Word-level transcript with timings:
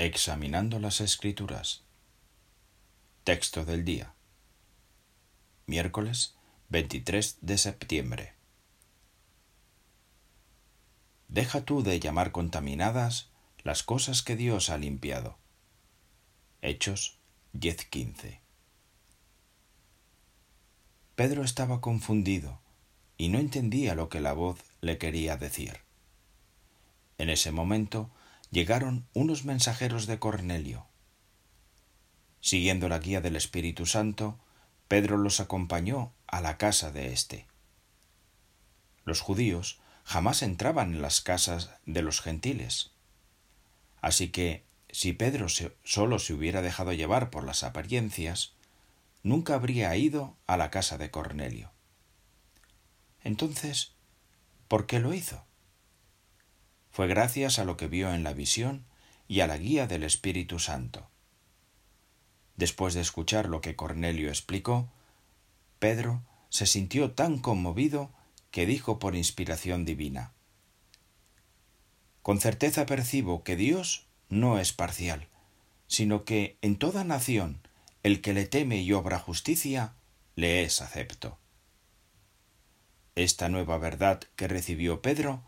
Examinando 0.00 0.78
las 0.78 1.00
Escrituras. 1.00 1.82
Texto 3.24 3.64
del 3.64 3.84
día. 3.84 4.14
Miércoles 5.66 6.36
23 6.68 7.38
de 7.40 7.58
septiembre. 7.58 8.34
Deja 11.26 11.62
tú 11.62 11.82
de 11.82 11.98
llamar 11.98 12.30
contaminadas 12.30 13.30
las 13.64 13.82
cosas 13.82 14.22
que 14.22 14.36
Dios 14.36 14.70
ha 14.70 14.78
limpiado. 14.78 15.36
Hechos 16.62 17.18
10:15. 17.54 18.38
Pedro 21.16 21.42
estaba 21.42 21.80
confundido 21.80 22.60
y 23.16 23.30
no 23.30 23.40
entendía 23.40 23.96
lo 23.96 24.08
que 24.08 24.20
la 24.20 24.32
voz 24.32 24.60
le 24.80 24.96
quería 24.96 25.36
decir. 25.36 25.80
En 27.18 27.30
ese 27.30 27.50
momento 27.50 28.12
llegaron 28.50 29.06
unos 29.14 29.44
mensajeros 29.44 30.06
de 30.06 30.18
Cornelio. 30.18 30.86
Siguiendo 32.40 32.88
la 32.88 32.98
guía 32.98 33.20
del 33.20 33.36
Espíritu 33.36 33.86
Santo, 33.86 34.38
Pedro 34.88 35.18
los 35.18 35.40
acompañó 35.40 36.12
a 36.26 36.40
la 36.40 36.56
casa 36.56 36.90
de 36.90 37.12
éste. 37.12 37.46
Los 39.04 39.20
judíos 39.20 39.80
jamás 40.04 40.42
entraban 40.42 40.94
en 40.94 41.02
las 41.02 41.20
casas 41.20 41.70
de 41.84 42.02
los 42.02 42.20
gentiles. 42.20 42.92
Así 44.00 44.28
que, 44.28 44.64
si 44.90 45.12
Pedro 45.12 45.48
solo 45.84 46.18
se 46.18 46.32
hubiera 46.32 46.62
dejado 46.62 46.92
llevar 46.92 47.28
por 47.28 47.44
las 47.44 47.62
apariencias, 47.62 48.54
nunca 49.22 49.54
habría 49.54 49.94
ido 49.96 50.36
a 50.46 50.56
la 50.56 50.70
casa 50.70 50.96
de 50.96 51.10
Cornelio. 51.10 51.72
Entonces, 53.22 53.92
¿por 54.68 54.86
qué 54.86 55.00
lo 55.00 55.12
hizo? 55.12 55.44
Fue 56.98 57.06
gracias 57.06 57.60
a 57.60 57.64
lo 57.64 57.76
que 57.76 57.86
vio 57.86 58.12
en 58.12 58.24
la 58.24 58.32
visión 58.32 58.84
y 59.28 59.38
a 59.38 59.46
la 59.46 59.56
guía 59.56 59.86
del 59.86 60.02
Espíritu 60.02 60.58
Santo. 60.58 61.08
Después 62.56 62.92
de 62.94 63.02
escuchar 63.02 63.48
lo 63.48 63.60
que 63.60 63.76
Cornelio 63.76 64.30
explicó, 64.30 64.88
Pedro 65.78 66.22
se 66.48 66.66
sintió 66.66 67.12
tan 67.12 67.38
conmovido 67.38 68.10
que 68.50 68.66
dijo 68.66 68.98
por 68.98 69.14
inspiración 69.14 69.84
divina 69.84 70.32
Con 72.22 72.40
certeza 72.40 72.84
percibo 72.84 73.44
que 73.44 73.54
Dios 73.54 74.08
no 74.28 74.58
es 74.58 74.72
parcial, 74.72 75.28
sino 75.86 76.24
que 76.24 76.58
en 76.62 76.78
toda 76.78 77.04
nación 77.04 77.60
el 78.02 78.20
que 78.20 78.32
le 78.32 78.44
teme 78.44 78.78
y 78.82 78.92
obra 78.92 79.20
justicia, 79.20 79.92
le 80.34 80.64
es 80.64 80.82
acepto. 80.82 81.38
Esta 83.14 83.48
nueva 83.48 83.78
verdad 83.78 84.20
que 84.34 84.48
recibió 84.48 85.00
Pedro 85.00 85.44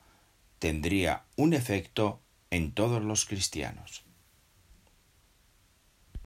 tendría 0.60 1.24
un 1.36 1.54
efecto 1.54 2.22
en 2.50 2.72
todos 2.72 3.02
los 3.02 3.24
cristianos. 3.24 4.04